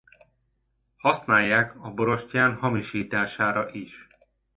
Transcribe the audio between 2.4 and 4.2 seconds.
hamisítására is.